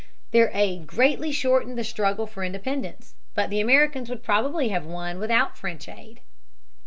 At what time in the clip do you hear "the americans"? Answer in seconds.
3.51-4.09